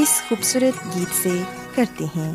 اس 0.00 0.22
خوبصورت 0.28 0.96
گیت 0.96 1.14
سے 1.22 1.42
کرتے 1.74 2.04
ہیں۔ 2.04 2.32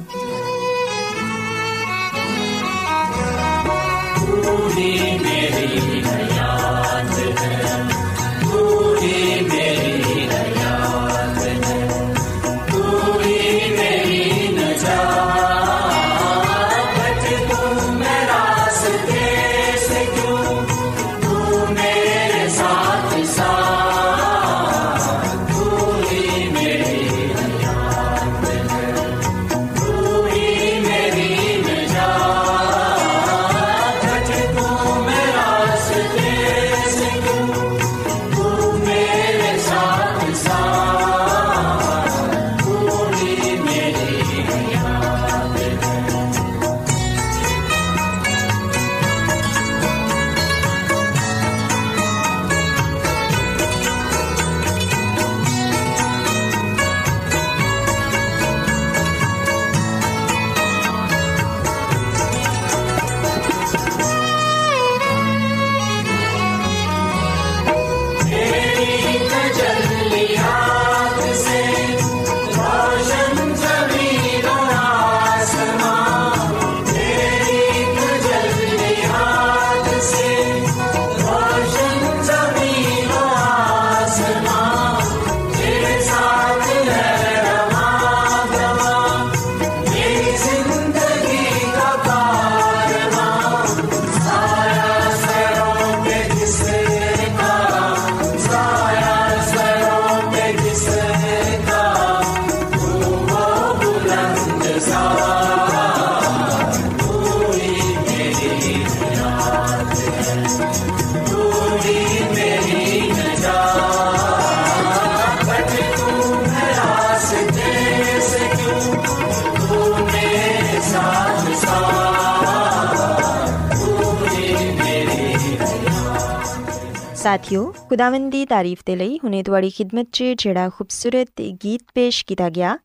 ਸਾਥਿਓ 127.21 127.72
ਖੁਦਾਵੰਦੀ 127.89 128.44
ਤਾਰੀਫ 128.47 128.83
ਦੇ 128.87 128.97
ਲਈ 128.97 129.19
ਹੁਨੇ 129.25 129.43
ਤੁਹਾਡੀ 129.43 129.71
ਖidmat 129.71 130.11
'ਚ 130.12 130.25
ਜਿਹੜਾ 130.39 130.69
ਖੂਬਸੂਰਤ 130.69 131.41
ਗੀਤ 131.65 131.83
ਪੇਸ਼ 131.94 132.25
ਕੀਤਾ 132.27 132.49
ਗਿਆ 132.50 132.77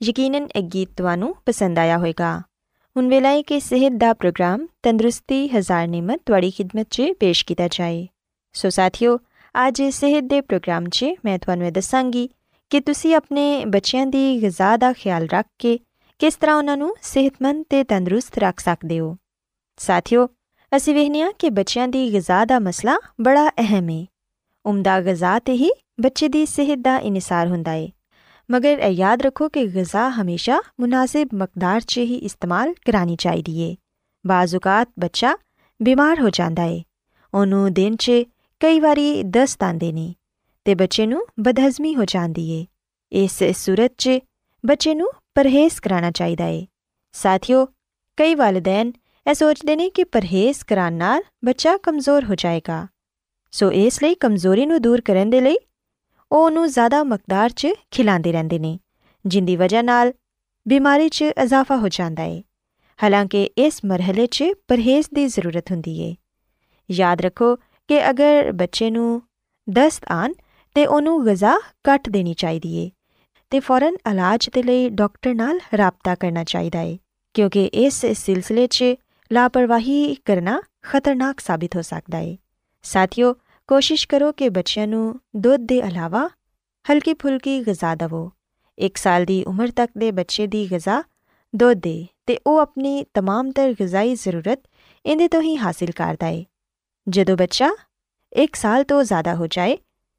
ਯਕੀਨਨ 0.00 0.48
ਇਹ 0.56 0.62
ਗੀਤ 0.62 0.88
ਤੁਹਾਨੂੰ 0.96 1.34
ਪਸੰਦ 1.46 1.78
ਆਇਆ 1.78 1.98
ਹੋਵੇਗਾ 1.98 2.36
ਹੁਣ 2.96 3.08
ਵੇਲਾ 3.08 3.28
ਹੈ 3.28 3.42
ਕਿ 3.42 3.60
ਸਿਹਤ 3.60 3.92
ਦਾ 3.92 4.12
ਪ੍ਰੋਗਰਾਮ 4.12 4.66
ਤੰਦਰੁਸਤੀ 4.82 5.46
ਹਜ਼ਾਰ 5.48 5.86
ਨਿਮਤ 5.88 6.20
ਤੁਹਾਡੀ 6.26 6.52
ਖidmat 6.60 6.86
'ਚ 6.90 7.12
ਪੇਸ਼ 7.20 7.44
ਕੀਤਾ 7.46 7.68
ਜਾਏ 7.68 8.06
ਸੋ 8.54 8.68
ਸਾਥਿਓ 8.68 9.18
ਅੱਜ 9.54 9.82
ਸਿਹਤ 9.92 10.24
ਦੇ 10.24 10.40
ਪ੍ਰੋਗਰਾਮ 10.40 10.88
'ਚ 10.88 11.06
ਮੈਂ 11.24 11.38
ਤੁਹਾਨੂੰ 11.38 11.72
ਦੱਸਾਂਗੀ 11.72 12.28
ਕਿ 12.70 12.80
ਤੁਸੀਂ 12.80 13.14
ਆਪਣੇ 13.14 13.64
ਬੱਚਿਆਂ 13.64 14.06
ਦੀ 14.06 14.42
ਗਿਜ਼ਾ 14.42 14.76
ਦਾ 14.76 14.92
ਖਿਆਲ 14.92 15.26
ਰੱਖ 15.32 15.46
ਕੇ 15.58 15.78
ਕਿਸ 16.20 16.36
ਤਰ੍ਹਾਂ 16.36 16.56
ਉਹਨਾਂ 16.56 16.76
ਨੂੰ 16.76 16.94
ਸਿਹਤਮੰਦ 17.02 17.64
ਤੇ 17.70 17.82
ਤੰਦਰੁਸਤ 17.84 18.38
ਰੱਖ 18.38 18.60
ਸਕਦੇ 18.60 19.00
ਹੋ 19.00 19.16
ਸਾਥਿਓ 19.76 20.26
اِسی 20.71 20.93
ویكھنے 20.93 21.23
كہ 21.37 21.49
بچیا 21.49 21.85
دی 21.93 22.09
غذا 22.13 22.43
کا 22.49 22.59
مسئلہ 22.59 23.21
بڑا 23.21 23.49
اہم 23.57 23.89
ہے۔ 23.89 24.05
عمدہ 24.65 24.99
غذا 25.05 25.37
تھی 25.43 25.69
بچے 25.97 26.27
كی 26.33 26.45
صحت 26.45 26.83
كا 26.83 26.99
انحصار 27.01 27.47
ہوں 27.47 27.63
مگر 28.49 28.79
یاد 28.87 29.17
ركھو 29.25 29.49
كہ 29.49 29.65
غذا 29.73 30.09
ہمیشہ 30.17 30.51
مناسب 30.77 31.33
مقدار 31.33 31.79
سے 31.79 32.03
ہی 32.03 32.19
استعمال 32.21 32.69
كرانی 32.85 33.15
چاہیے 33.15 33.75
بعضوقات 34.23 34.99
بچہ 34.99 35.25
بیمار 35.79 36.21
ہو 36.21 36.29
جاتا 36.29 36.63
ہے۔ 36.63 36.79
انووں 37.33 37.69
دن 37.69 37.97
چی 37.97 38.23
باری 38.61 39.21
دست 39.25 39.63
آتے 39.63 39.85
ہیں 39.85 40.75
بچے 40.75 41.05
نو 41.05 41.19
بدہضمی 41.37 41.95
ہو 41.95 42.03
جاتی 42.03 42.59
ہے۔ 42.59 42.65
اس 43.09 43.43
صورت 43.55 43.99
چ 43.99 44.07
بچے 44.63 44.93
پرہیز 45.35 45.81
كا 45.81 46.11
چاہیے 46.15 46.65
ساتھیوں 47.13 47.65
كئی 48.17 48.35
والدین 48.35 48.91
یہ 49.27 49.33
سوچتے 49.33 49.75
ہیں 49.79 49.89
کہ 49.89 50.03
پرہیز 50.03 50.65
کرا 50.65 50.89
بچہ 51.41 51.69
کمزور 51.81 52.23
ہو 52.23 52.33
جائے 52.33 52.59
گا۔ 52.67 52.85
سو 53.51 53.67
اس 53.67 54.01
لیے 54.01 54.13
کمزوریوں 54.15 54.79
دور 54.79 54.99
کرنے 54.99 55.41
وہ 56.31 56.65
زیادہ 56.67 57.03
مقدار 57.03 57.49
سے 57.61 57.71
کھلاڑے 57.91 58.31
رہتے 58.31 58.55
ہیں 58.55 58.77
جن 59.25 59.45
کی 59.45 59.57
وجہ 59.57 59.81
بیماری 60.65 61.09
سے 61.13 61.31
اضافہ 61.35 61.73
ہو 61.73 61.87
جاتا 61.87 62.23
ہے۔ 62.23 62.41
حالانکہ 63.01 63.49
اس 63.55 63.83
مرحلے 63.83 64.25
سے 64.37 64.49
پرہیز 64.67 65.09
کی 65.15 65.27
ضرورت 65.27 65.71
ہوں 65.71 66.13
یاد 66.89 67.21
رکھو 67.21 67.55
کہ 67.89 68.01
اگر 68.03 68.49
بچے 68.59 68.89
دست 69.67 70.05
آن 70.07 70.31
تو 70.75 71.17
غذا 71.21 71.55
کٹ 71.83 72.13
دینی 72.13 72.33
چاہیے 72.33 72.89
تو 73.49 73.57
فورن 73.65 73.95
علاج 74.05 74.49
کے 74.53 74.61
لیے 74.61 74.89
ڈاکٹر 74.89 75.33
نال 75.33 75.57
رابطہ 75.75 76.09
کرنا 76.19 76.43
چاہیے 76.43 76.97
کیونکہ 77.33 77.69
اس 77.71 78.05
سلسلے 78.17 78.67
سے 78.71 78.95
لاپرواہی 79.31 80.13
کرنا 80.25 80.59
خطرناک 80.81 81.41
ثابت 81.41 81.75
ہو 81.75 81.81
سکتا 81.81 82.17
ہے۔ 82.17 82.35
ساتھیوں 82.83 83.33
کوشش 83.67 84.07
کرو 84.07 84.31
کہ 84.31 84.49
بچوں 84.49 84.85
کو 84.91 85.39
دھد 85.39 85.69
کے 85.69 85.79
علاوہ 85.79 86.27
ہلکی 86.89 87.13
پھلکی 87.13 87.61
غذا 87.67 87.93
دو۔ 87.99 88.29
ایک 88.77 88.97
سال 88.97 89.25
کی 89.25 89.43
عمر 89.47 89.67
تک 89.75 89.99
کے 89.99 90.11
بچے 90.11 90.47
کی 90.47 90.67
غذا 90.71 91.01
دھو 91.53 91.73
دے 91.73 92.03
تو 92.25 92.33
وہ 92.45 92.59
اپنی 92.61 93.03
تمام 93.13 93.51
تر 93.51 93.71
غذائی 93.79 94.15
ضرورت 94.15 94.67
اندر 95.05 95.27
تو 95.31 95.39
ہی 95.39 95.55
حاصل 95.55 95.91
کرتا 95.91 96.27
ہے۔ 96.27 96.43
جدو 97.07 97.35
بچہ 97.35 97.63
ایک 98.31 98.55
سال 98.55 98.83
تو 98.83 99.03
زیادہ 99.03 99.29
ہو 99.29 99.45
جائے 99.45 99.75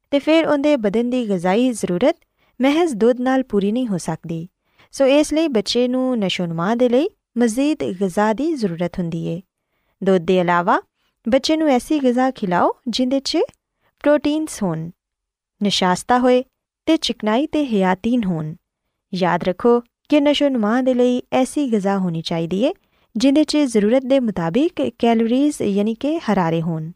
تو 0.09 0.17
پھر 0.25 0.45
اندر 0.49 0.77
بدن 0.77 1.11
کی 1.11 1.25
غذائی 1.29 1.71
ضرورت 1.71 2.25
محض 2.59 2.93
دھد 3.01 3.21
پوری 3.49 3.71
نہیں 3.71 3.87
ہو 3.89 3.97
سکتی 3.97 4.45
سو 4.91 5.03
اس 5.03 5.33
لیے 5.33 5.47
بچے 5.47 5.87
نشو 5.87 6.45
نما 6.45 6.73
دے 6.79 6.89
لئی 6.89 7.07
مزید 7.35 7.83
غذا 7.99 8.31
کی 8.37 8.55
ضرورت 8.55 8.99
ہوں 8.99 9.11
دھدھ 10.05 10.27
کے 10.27 10.41
علاوہ، 10.41 10.79
بچے 11.25 11.55
ایسی 11.71 11.99
غذا 12.03 12.29
کھلاؤ 12.35 12.69
جوٹینس 14.05 14.63
ہوشاستہ 14.63 16.13
ہوئے 16.13 16.41
تو 16.85 16.95
چکنائی 16.95 17.45
حیاتین 17.55 18.23
ہو 18.23 18.41
یاد 19.11 19.47
رکھو 19.47 19.79
کہ 20.09 20.19
نشو 20.19 20.47
نما 20.47 20.81
کے 20.85 20.93
لیے 20.93 21.19
ایسی 21.31 21.69
غذا 21.71 21.97
ہونی 21.97 22.21
چاہیے 22.21 22.71
جنہیں 23.15 23.43
چرورت 23.43 24.03
کے 24.09 24.19
مطابق 24.19 24.81
کیلریز 24.97 25.61
یعنی 25.61 25.93
کہ 25.93 26.19
ہرارے 26.27 26.61
ہون۔ 26.61 26.91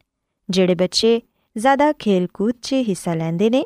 جہ 0.48 0.74
بچے 0.74 1.18
زیادہ 1.56 1.84
کھیل 1.98 2.26
کود 2.26 2.54
سے 2.62 2.82
حصہ 2.92 3.10
لینے 3.10 3.48
نے 3.48 3.62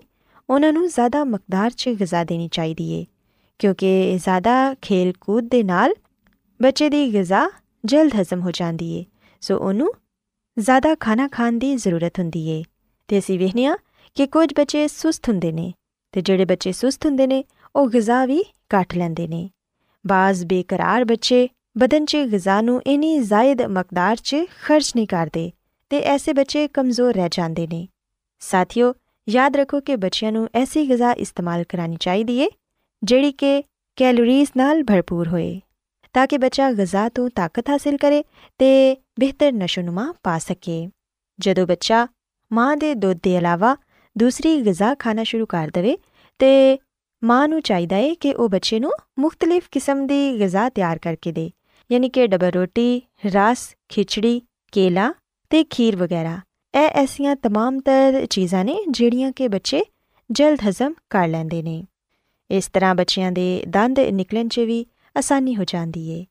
انہوں 0.49 0.87
زیادہ 0.87 1.25
مقدار 1.25 1.71
سے 1.79 1.95
غذا 2.01 2.23
دین 2.29 2.51
چاہیے 2.51 3.05
کیونکہ 3.59 4.17
زیادہ 4.25 4.73
کھیل 4.81 5.13
کود 5.13 5.51
کے 5.51 5.63
نال 5.63 5.91
بچے 6.61 6.91
کی 6.91 7.19
غذا 7.19 7.47
جلد 7.85 8.15
ہضم 8.15 8.43
ہو 8.43 8.51
جاتی 8.51 8.99
ہے۔ 8.99 9.05
سو 9.41 9.67
ان 9.67 9.81
زیادہ 10.57 10.89
کھانا 11.01 11.29
کھان 11.33 11.59
کی 11.59 11.77
ضرورت 11.77 12.19
ہوں 12.19 12.31
اِسی 13.09 13.39
ویكھنے 13.39 13.67
ہاں 13.67 13.77
کہ 14.15 14.27
کچھ 14.31 14.55
بچے 14.57 14.89
سست 14.89 15.29
ہوں 15.29 15.53
نے۔ 15.53 15.71
جہے 16.25 16.45
بچے 16.45 16.73
سست 16.73 17.07
ہوں 17.07 17.27
نے 17.27 17.43
وہ 17.75 17.87
غذا 17.95 18.25
بھی 18.27 18.43
کٹ 18.69 18.97
لینے 18.97 19.27
نے۔ 19.27 19.47
بعض 20.05 20.45
بے 20.45 20.63
قرار 20.63 21.03
بچے 21.03 21.47
بدن 21.75 22.07
چ 22.07 22.17
غذا 22.33 22.61
اینی 22.85 23.21
زائد 23.21 23.61
مقدار 23.61 24.17
سے 24.25 24.45
خرچ 24.61 24.97
نہیں 24.97 25.07
كرتے 25.07 25.49
ایسے 25.91 26.33
بچے 26.33 26.69
کمزور 26.73 27.15
رہ 27.15 27.29
جاتھیوں 27.35 28.93
یاد 29.27 29.57
رکھو 29.57 29.81
کہ 29.81 29.97
بچوں 29.97 30.31
كو 30.33 30.47
ایسی 30.53 30.87
غذا 30.89 31.13
استعمال 31.17 31.63
کرانی 31.69 31.97
چاہیے 31.97 32.49
جڑی 33.03 33.33
کہ 33.33 33.63
کیلوریز 33.97 34.53
نال 34.57 34.83
بھرپور 34.83 35.27
ہوئے۔ 35.27 35.59
تاکہ 36.19 36.39
بچہ 36.39 36.63
غذا 36.79 37.09
تو 37.15 37.29
طاقت 37.29 37.71
حاصل 37.71 37.97
کرے 37.97 38.23
تو 38.57 38.95
بہتر 39.17 39.53
نشو 39.53 39.81
نما 39.81 40.13
پا 40.23 40.39
سکے۔ 40.41 40.87
جدو 41.39 41.67
بچہ 41.67 42.07
ماں 42.51 42.77
کے 42.77 42.95
دھد 42.95 43.25
کے 43.25 43.39
علاوہ 43.39 43.75
دوسری 44.15 44.63
غذا 44.67 44.95
کھانا 44.99 45.23
شروع 45.23 45.47
کر 45.47 45.69
دے 45.75 45.95
تو 46.37 46.47
ماں 47.23 47.49
ن 47.49 47.63
چاہیے 47.65 48.15
کہ 48.15 48.35
وہ 48.39 48.49
بچے 48.49 48.79
مختلف 49.17 49.71
قسم 49.71 50.07
کی 50.07 50.37
غذا 50.41 50.69
تیار 50.75 50.97
کر 50.97 51.15
کے 51.15 51.33
دے 51.33 51.49
یعنی 51.89 52.09
کہ 52.09 52.27
ڈبل 52.27 52.51
روٹی، 52.55 53.01
رس، 53.25 53.75
کھچڑی، 53.89 54.41
کیلا 54.73 55.11
کھیر 55.71 56.03
وغیرہ۔ 56.03 56.37
یہ 56.75 56.89
ایسا 56.95 57.35
تمام 57.43 57.81
تر 57.81 58.25
چیزاں 58.31 58.65
نے 58.65 58.77
جہاں 58.95 59.33
کہ 59.33 59.49
بچے 59.49 59.81
جلد 60.29 60.69
ہزم 60.69 60.93
کر 61.11 61.29
لیں 61.53 61.83
اس 62.49 62.73
طرح 62.73 62.93
بچوں 62.93 63.35
کے 63.35 63.65
دند 63.75 63.99
نکلن 63.99 64.51
چی 64.51 64.85
آسانی 65.19 65.57
ہو 65.57 65.65
جاتی 65.69 66.03
ہے 66.11 66.25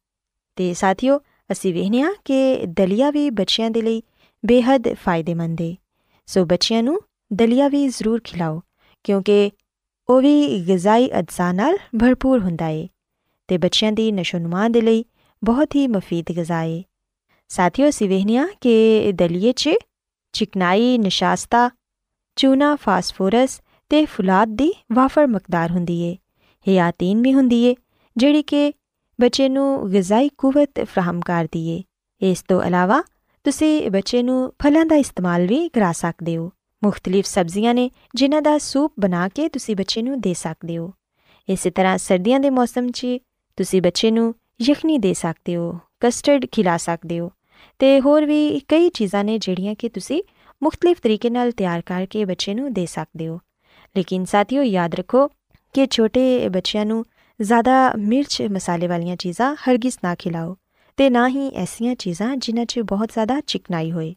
تو 0.57 0.73
ساتھیوں 0.73 1.19
ابھی 1.49 1.71
وہنے 1.73 2.01
ہاں 2.03 2.11
کہ 2.23 2.65
دلیا 2.77 3.09
بھی 3.09 3.29
بچیاں 3.31 3.69
لی 3.75 3.99
بے 4.43 4.59
حد 4.67 4.87
فائدے 5.03 5.33
مند 5.33 5.61
ہے 5.61 5.73
سو 6.27 6.45
بچیا 6.45 6.81
دلی 7.31 7.61
بھی 7.71 7.87
ضرور 7.89 8.19
کھلاؤ 8.19 8.59
کیونکہ 9.05 9.49
وہ 10.09 10.19
بھی 10.21 10.63
غذائی 10.67 11.07
اجزاء 11.11 11.69
بھرپور 11.93 12.39
ہوں 12.39 12.57
بچیا 13.49 13.89
نشو 14.11 14.37
نما 14.37 14.67
کے 14.73 14.81
لیے 14.81 15.03
بہت 15.41 15.75
ہی 15.75 15.87
مفید 15.87 16.29
غذا 16.37 16.61
ہے 16.61 16.81
ساتھیوں 17.49 17.89
ابھی 17.91 18.07
وہنے 18.07 18.37
ہاں 18.37 18.47
کہ 18.59 19.11
دلیے 19.19 19.53
چکنائی 20.33 20.97
نشاستہ 20.97 21.67
چونا 22.37 22.75
فاسفورس 22.81 23.59
کے 23.91 24.05
فلاد 24.05 24.59
کی 24.59 24.71
وافر 24.95 25.25
مقدار 25.25 25.69
ہوں 25.69 25.85
یہ 26.65 26.81
آتین 26.81 27.21
بھی 27.21 27.33
ہوں 27.33 27.49
جیڑی 28.19 28.41
کہ 28.41 28.71
بچے 29.19 29.47
غذائی 29.81 30.29
قوت 30.37 30.79
فراہم 30.93 31.21
کر 31.21 31.45
دیے 31.53 31.81
اس 32.31 32.43
بچے 33.89 34.21
پلان 34.57 34.87
کا 34.87 34.95
استعمال 34.95 35.47
بھی 35.47 35.69
کرا 35.73 35.91
سکتے 35.95 36.37
ہو۔ 36.37 36.49
مختلف 36.81 37.27
سبزیاں 37.27 37.73
نے 37.73 37.89
جنہ 38.13 38.35
کا 38.45 38.59
سوپ 38.59 38.99
بنا 38.99 39.27
کے 39.33 39.49
تچے 39.49 40.01
دے 40.23 40.33
سکتے 40.33 40.77
ہو۔ 40.77 40.87
اس 41.47 41.67
طرح 41.75 41.97
سردیاں 41.97 42.39
موسم 42.49 42.87
چیزیں 42.95 43.81
بچے 43.81 44.09
یخنی 44.59 44.97
دے 44.97 45.13
سکتے 45.13 45.55
ہو، 45.55 45.71
کسٹرڈ 45.99 46.45
کھلا 46.51 46.77
سکتے 46.79 47.19
ہوئی 48.69 48.89
چیزاں 48.89 49.23
نے 49.23 49.37
جہاں 49.41 49.73
کہ 49.79 49.89
تھی 49.89 50.21
مختلف 50.61 51.01
طریقے 51.01 51.29
تیار 51.57 51.79
کر 51.85 52.05
کے 52.09 52.25
بچے 52.25 52.53
دے 52.75 52.85
سکتے 52.85 53.27
ہو۔ 53.27 53.37
لیکن 53.95 54.25
ساتھیوں 54.25 54.65
یاد 54.65 54.89
رکھو 54.93 55.27
کہ 55.73 55.85
چھوٹے 55.85 56.49
بچیا 56.53 56.83
زیادہ 57.39 57.91
مرچ 57.97 58.41
مسالے 58.41 58.87
والی 58.87 59.15
چیزاں 59.19 59.55
ہرگیز 59.67 59.97
نہ 60.03 60.07
کھلاؤ 60.19 60.53
تو 60.95 61.09
نہ 61.09 61.17
ہی 61.27 61.49
ایسا 61.53 61.95
چیزاں 61.99 62.35
جنہ 62.35 62.65
چ 62.69 62.77
بہت 62.89 63.09
زیادہ 63.13 63.33
چکنائی 63.45 63.91
ہوئے 63.91 64.13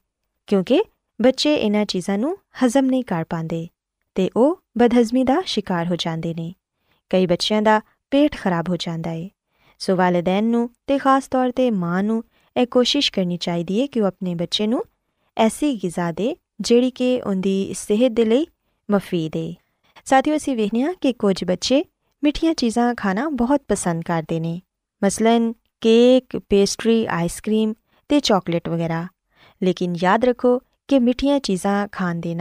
کیونکہ 0.47 0.81
بچے 1.19 1.59
انہیں 1.61 1.85
چیزوں 1.85 2.35
ہزم 2.63 2.85
نہیں 2.85 3.03
کر 3.03 3.23
پا 3.29 3.43
رہے 3.53 3.67
تو 4.13 4.41
وہ 4.41 4.55
بدہضمی 4.75 5.25
کا 5.25 5.41
شکار 5.47 5.85
ہو 5.91 5.95
جاتے 5.95 6.33
ہیں 6.39 6.51
کئی 7.11 7.27
بچوں 7.27 7.65
کا 7.65 7.79
پیٹ 8.11 8.37
خراب 8.37 8.69
ہو 8.69 8.77
جاتا 8.77 9.11
ہے۔ 9.11 9.29
سو 9.79 9.97
والدین 9.97 10.67
تو 10.85 10.95
خاص 11.03 11.31
طور 11.31 11.51
پہ 11.57 11.71
ماں 11.71 12.03
کوشش 12.71 13.11
کرنی 13.11 13.37
چاہیے 13.37 13.87
کہ 13.87 14.03
وہ 14.03 14.07
اپنے 14.07 14.35
بچے 14.35 14.67
نسی 14.67 15.79
غذا 15.83 16.11
دے 16.19 16.35
جی 16.59 16.91
کہ 16.91 17.21
ان 17.25 17.43
کی 17.43 17.73
صحت 17.77 18.17
کے 18.17 18.25
لیے 18.25 18.45
مفی 18.89 19.29
دے 19.35 19.51
ساتھوں 20.05 20.39
سے 20.39 20.55
ویڈیے 20.55 20.87
کہ 21.01 21.13
کچھ 21.19 21.45
بچے 21.45 21.83
میٹیا 22.23 22.55
چیزاں 22.55 22.95
کھانا 22.95 23.29
بہت 23.29 23.67
پسند 23.67 24.03
کرتے 24.03 24.41
ہیں 24.41 24.59
مثلاً 25.03 25.53
کیک، 25.81 26.37
پیسٹری، 26.49 27.07
آئس 27.07 27.43
کریم 27.43 27.73
تو 28.07 28.19
چاکلیٹ 28.19 28.69
وغیرہ۔ 28.69 29.03
لیکن 29.61 29.93
یاد 30.03 30.25
رکھو 30.25 30.59
کہ 30.89 31.01
میٹیا 31.01 31.41
چیزاں 31.41 31.87
کھانے 31.93 32.35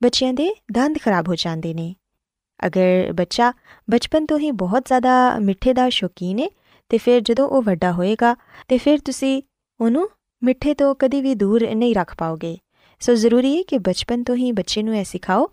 بچیاں 0.00 0.32
دند 0.74 0.96
خراب 1.04 1.28
ہو 1.28 1.34
جاتے 1.34 1.72
ہیں 1.78 1.92
اگر 2.58 3.12
بچہ 3.16 3.42
بچپن 3.88 4.26
تو 4.26 4.36
ہی 4.36 4.52
بہت 4.52 4.82
زیادہ 4.88 5.38
میٹھے 5.40 5.74
کا 5.74 5.88
شوقین 5.88 6.38
ہے 6.38 6.46
تو 6.88 6.96
پھر 7.04 7.20
جب 7.24 7.40
وہ 7.40 7.60
وڈا 7.66 7.96
ہوئے 7.96 8.16
گا 8.20 8.34
تو 8.68 8.76
پھر 8.84 8.96
تھی 9.04 9.40
وہ 9.80 9.90
میٹھے 10.42 10.74
تو 10.74 10.94
کدی 10.94 11.20
بھی 11.20 11.34
دور 11.34 11.60
نہیں 11.74 11.94
رکھ 11.94 12.16
پاؤ 12.16 12.36
گے۔ 12.42 12.54
سو 13.00 13.14
ضروری 13.14 13.56
ہے 13.56 13.62
کہ 13.62 13.78
بچپن 13.78 14.24
تو 14.24 14.32
ہی 14.32 14.52
بچے 14.52 14.80
یہ 14.80 15.04
سکھاؤ 15.04 15.44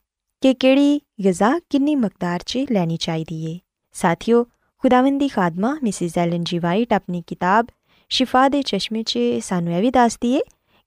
کہ 0.42 0.54
کیڑی 0.54 1.00
غذا 1.20 1.52
کنی 1.72 1.96
مقدار 1.96 2.40
چ 2.40 2.58
لینی 2.70 2.98
چاہیے 2.98 3.58
ساتھیوں 3.96 4.44
خداوندی 4.84 5.28
خادمہ 5.28 5.68
مسز 5.82 6.18
ایلن 6.18 6.44
جی 6.44 6.60
وائٹ 6.60 6.94
اپنی 6.94 7.22
کتاب 7.28 7.66
شفا 8.12 8.48
دے 8.54 8.62
چشمے 8.62 9.04
چ 9.04 9.40
سانوں 9.44 9.74
یہ 9.74 9.82
بھی 9.82 9.92
دس 9.96 10.18
دیے 10.24 10.40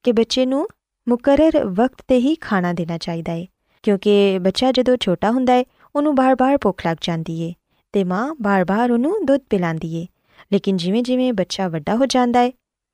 کہ 0.05 0.13
بچے 0.13 0.45
نو 0.45 0.63
مقرر 1.07 1.57
وقت 1.77 2.01
تے 2.09 2.17
ہی 2.17 2.33
کھانا 2.41 2.71
دینا 2.77 2.97
چاہیے 2.97 3.23
ہے 3.27 3.45
کیونکہ 3.83 4.39
بچہ 4.43 4.71
جدوں 4.75 4.95
چھوٹا 4.97 5.29
ہوندا 5.29 5.53
ہے 5.53 5.63
ਉਹਨੂੰ 5.95 6.15
ਬਾਰ-ਬਾਰ 6.15 6.57
ਭੁੱਖ 6.61 6.85
ਲੱਗ 6.87 6.95
ਜਾਂਦੀ 7.01 7.39
ਏ 7.41 7.53
ਤੇ 7.93 8.03
ਮਾਂ 8.03 8.27
ਬਾਰ-ਬਾਰ 8.41 8.91
ਉਹਨੂੰ 8.91 9.25
ਦੁੱਧ 9.25 9.41
ਪਿਲਾਉਂਦੀ 9.49 9.95
ਏ 9.95 10.05
ਲੇਕਿਨ 10.51 10.77
ਜਿਵੇਂ-ਜਿਵੇਂ 10.77 11.31
ਬੱਚਾ 11.33 11.67
ਵੱਡਾ 11.67 11.95
ਹੋ 11.95 12.05
ਜਾਂਦਾ 12.09 12.41
ਏ 12.41 12.51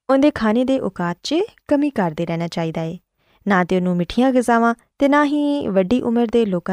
ਉਹਦੇ 0.10 0.32
ਖਾਣੇ 0.36 0.64
ਦੇ 0.66 0.80
ਔਕਾਤ 0.80 1.18
'ਚ 1.24 1.36
ਕਮੀ 1.68 1.90
ਕਰਦੇ 1.90 2.26
ਰਹਿਣਾ 2.26 2.48
ਚਾਹੀਦਾ 2.48 2.82
ਏ 2.82 2.98
نہ 3.46 3.64
تو 3.70 3.76
ان 3.76 3.98
میٹیاں 3.98 4.32
غذا 4.36 4.60
نہ 5.02 5.24
ہی 5.26 5.68
ویڈیم 5.68 6.20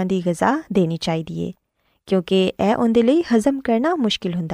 کی 0.09 0.21
غذا 0.25 0.57
دین 0.77 0.99
چاہیے 0.99 1.51
کیونکہ 2.09 2.51
یہ 2.59 2.75
اندھے 2.75 3.03
لی 3.03 3.21
ہزم 3.33 3.61
کرنا 3.61 3.95
مشکل 3.95 4.35
ہوں 4.35 4.49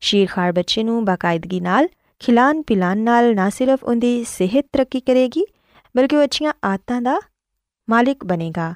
شیرخاڑ 0.00 0.52
بچے 0.52 0.82
باقاعدگی 1.06 1.60
نال 1.60 1.86
کھلان 2.20 2.62
پلان 2.62 3.04
نہ 3.04 3.20
نہ 3.34 3.48
صرف 3.58 3.78
ان 3.82 4.00
کی 4.00 4.22
صحت 4.26 4.72
ترقی 4.72 5.00
کرے 5.00 5.28
گی 5.36 5.42
بلکہ 5.94 6.16
وہ 6.16 6.22
اچھا 6.22 6.50
آدتوں 6.62 7.00
کا 7.04 7.18
مالک 7.88 8.24
بنے 8.24 8.50
گا 8.56 8.72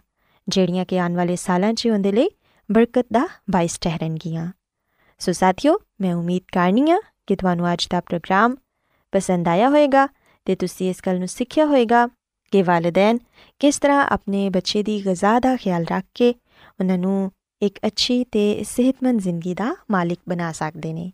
جڑیاں 0.47 0.85
کہ 0.85 0.99
آنے 0.99 1.17
والے 1.17 1.37
سالوں 1.37 1.73
سے 1.83 1.91
اندر 1.91 2.19
برکت 2.69 3.15
کا 3.15 3.27
باعث 3.49 3.79
ٹھہرنگیاں 3.81 4.47
سو 5.21 5.33
ساتھیوں 5.33 5.77
میں 6.01 6.13
امید 6.13 6.51
کرنی 6.51 6.83
ہوں 6.83 7.01
کہ 7.29 7.37
تج 7.37 7.89
کا 7.89 8.01
پروگرام 8.01 8.55
پسند 9.13 9.49
آیا 9.49 9.69
ہوئے 9.69 9.87
گا 9.93 10.07
تو 10.47 10.55
تیس 10.55 10.81
اس 10.81 11.07
گل 11.07 11.27
سیکھیا 11.27 11.65
ہوئے 11.65 11.85
گا 11.91 12.07
کہ 12.53 12.63
والدین 12.67 13.19
کس 13.59 13.81
طرح 13.81 14.05
اپنے 14.11 14.51
بچے 14.51 14.83
کی 14.83 15.01
غذا 15.05 15.39
کا 15.43 15.55
خیال 15.65 15.85
رکھ 15.91 16.13
کے 16.15 16.33
انہوں 16.79 16.97
نے 16.97 17.29
ایک 17.61 17.79
اچھی 17.83 18.23
صحت 18.67 19.03
مند 19.03 19.21
زندگی 19.21 19.55
کا 19.55 19.73
مالک 19.89 20.19
بنا 20.27 20.53
سکتے 20.55 20.93
ہیں 20.93 21.11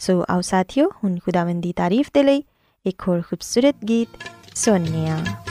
سو 0.00 0.22
آؤ 0.28 0.40
ساتھیوں 0.40 0.88
ہوں 1.02 1.16
خداون 1.26 1.60
کی 1.60 1.72
تعریف 1.72 2.10
کے 2.10 2.22
لیے 2.22 2.40
ایک 2.84 3.02
ہوبصورت 3.06 3.88
گیت 3.88 4.28
سننے 4.58 5.08
ہاں 5.10 5.49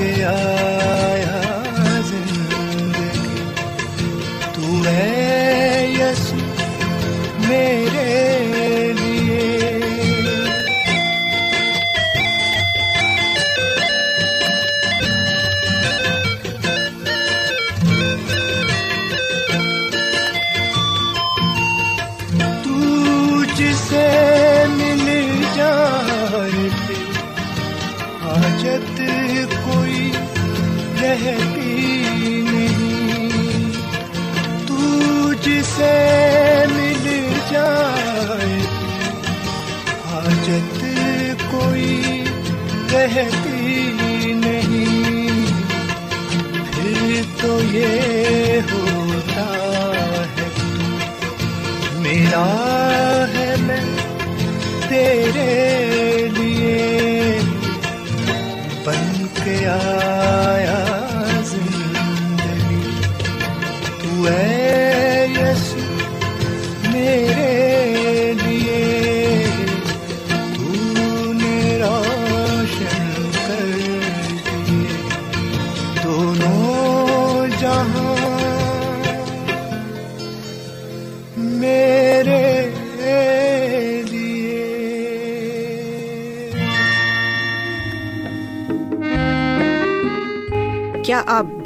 کے 0.00 0.06
یار 0.20 0.79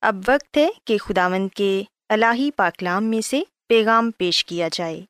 اب 0.00 0.16
وقت 0.28 0.56
ہے 0.56 0.68
کہ 0.84 0.98
خداوند 0.98 1.48
کے 1.48 1.82
الہی 2.08 2.50
پاکلام 2.50 3.04
میں 3.04 3.20
سے 3.20 3.42
پیغام 3.68 4.10
پیش 4.18 4.44
کیا 4.44 4.68
جائے۔ 4.72 5.04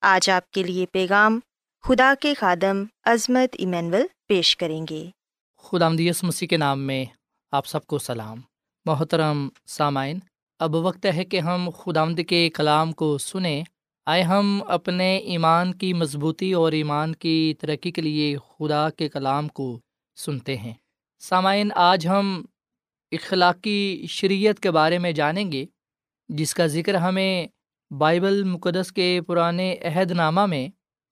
آج 0.00 0.30
آپ 0.30 0.50
کے 0.50 0.62
لیے 0.62 0.86
پیغام 0.86 1.40
خدا 1.82 2.14
کے 2.20 2.34
خادم 2.34 2.84
عظمت 3.04 3.56
ایمینول 3.58 4.06
پیش 4.28 4.56
کریں 4.56 4.86
گے۔ 4.90 5.10
خدا 5.58 5.88
مدیس 5.88 6.24
مسیح 6.24 6.48
کے 6.48 6.56
نام 6.56 6.80
میں 6.80 7.04
آپ 7.52 7.66
سب 7.66 7.86
کو 7.86 7.98
سلام۔ 7.98 8.40
محترم 8.84 9.48
سامعین، 9.66 10.18
اب 10.58 10.74
وقت 10.74 11.06
ہے 11.14 11.24
کہ 11.24 11.40
ہم 11.40 11.68
خدامد 11.78 12.20
کے 12.28 12.50
کلام 12.50 12.92
کو 12.92 13.18
سنیں۔ 13.18 13.64
آئے 14.06 14.22
ہم 14.22 14.62
اپنے 14.66 15.16
ایمان 15.16 15.74
کی 15.74 15.94
مضبوطی 15.94 16.52
اور 16.52 16.72
ایمان 16.72 17.14
کی 17.14 17.54
ترقی 17.60 17.90
کے 17.90 18.02
لیے 18.02 18.36
خدا 18.36 18.90
کے 18.90 19.08
کلام 19.08 19.48
کو 19.48 19.78
سنتے 20.16 20.56
ہیں۔ 20.56 20.74
سامعین، 21.18 21.68
آج 21.74 22.06
ہم 22.06 22.44
اخلاقی 23.12 24.06
شریعت 24.08 24.60
کے 24.60 24.70
بارے 24.70 24.98
میں 24.98 25.12
جانیں 25.12 25.50
گے، 25.52 25.64
جس 26.28 26.54
کا 26.54 26.66
ذکر 26.66 26.94
ہمیں 26.94 27.46
بائبل 27.90 28.42
مقدس 28.44 28.92
کے 28.92 29.20
پرانے 29.26 29.74
عہد 29.82 30.10
نامہ 30.10 30.44
میں 30.46 30.66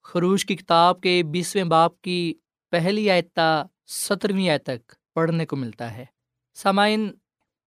خروش 0.04 0.44
کی 0.46 0.56
کتاب 0.56 1.00
کے 1.00 1.22
بیسویں 1.30 1.64
باپ 1.64 2.00
کی 2.02 2.34
پہلی 2.72 3.10
آیتہ 3.10 3.66
سترویں 3.86 4.48
آیت 4.48 4.64
تک 4.64 4.92
پڑھنے 5.14 5.46
کو 5.46 5.56
ملتا 5.56 5.96
ہے۔ 5.96 6.04
سامعین، 6.56 7.10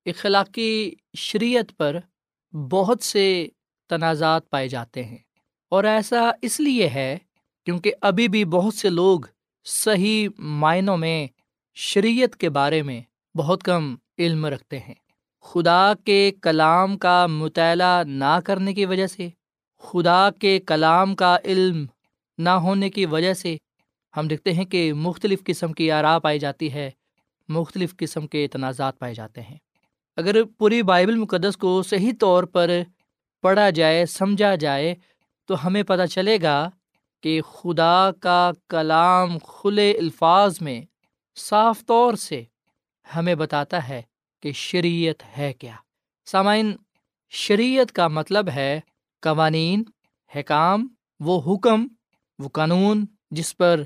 اخلاقی 0.05 0.91
شریعت 1.17 1.77
پر 1.77 1.97
بہت 2.53 3.03
سے 3.03 3.25
تنازعات 3.89 4.49
پائے 4.49 4.67
جاتے 4.67 5.03
ہیں، 5.03 5.17
اور 5.71 5.83
ایسا 5.83 6.29
اس 6.41 6.59
لیے 6.59 6.87
ہے 6.89 7.17
کیونکہ 7.67 7.93
ابھی 8.01 8.27
بھی 8.27 8.43
بہت 8.45 8.73
سے 8.73 8.89
لوگ 8.89 9.19
صحیح 9.65 10.29
معنوں 10.37 10.97
میں 10.97 11.27
شریعت 11.77 12.35
کے 12.35 12.49
بارے 12.49 12.81
میں 12.83 13.01
بہت 13.35 13.63
کم 13.63 13.95
علم 14.19 14.45
رکھتے 14.45 14.79
ہیں۔ 14.79 14.93
خدا 15.41 15.93
کے 16.05 16.31
کلام 16.41 16.97
کا 16.97 17.27
مطالعہ 17.27 18.03
نہ 18.03 18.39
کرنے 18.45 18.73
کی 18.73 18.85
وجہ 18.85 19.07
سے، 19.07 19.29
خدا 19.79 20.29
کے 20.31 20.59
کلام 20.59 21.15
کا 21.15 21.37
علم 21.43 21.85
نہ 22.37 22.49
ہونے 22.49 22.89
کی 22.89 23.05
وجہ 23.05 23.33
سے 23.33 23.57
ہم 24.17 24.27
دیکھتے 24.27 24.53
ہیں 24.53 24.65
کہ 24.65 24.93
مختلف 24.93 25.43
قسم 25.43 25.73
کی 25.73 25.91
آرا 25.91 26.19
پائی 26.19 26.39
جاتی 26.39 26.73
ہے، 26.73 26.89
مختلف 27.49 27.97
قسم 27.97 28.27
کے 28.27 28.47
تنازعات 28.47 28.99
پائے 28.99 29.13
جاتے 29.13 29.41
ہیں۔ 29.41 29.57
اگر 30.17 30.43
پوری 30.43 30.83
بائبل 30.83 31.15
مقدس 31.15 31.57
کو 31.57 31.83
صحیح 31.83 32.11
طور 32.19 32.43
پر 32.43 32.71
پڑھا 33.41 33.69
جائے، 33.69 34.05
سمجھا 34.05 34.55
جائے، 34.55 34.95
تو 35.45 35.67
ہمیں 35.67 35.83
پتہ 35.83 36.05
چلے 36.05 36.37
گا 36.41 36.69
کہ 37.21 37.41
خدا 37.41 38.09
کا 38.19 38.51
کلام 38.69 39.39
کھلے 39.39 39.91
الفاظ 39.91 40.61
میں 40.61 40.81
صاف 41.35 41.85
طور 41.85 42.13
سے 42.13 42.43
ہمیں 43.15 43.35
بتاتا 43.35 43.89
ہے 43.89 44.01
کہ 44.39 44.51
شریعت 44.51 45.37
ہے 45.37 45.53
کیا۔ 45.53 45.75
سامعین، 46.25 46.75
شریعت 47.29 47.91
کا 47.91 48.07
مطلب 48.07 48.49
ہے 48.49 48.79
قوانین، 49.21 49.83
حکام، 50.35 50.87
وہ 51.19 51.55
حکم، 51.55 51.87
وہ 52.39 52.49
قانون 52.49 53.05
جس 53.31 53.57
پر 53.57 53.83